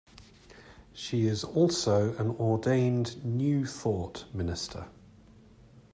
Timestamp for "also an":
1.43-2.31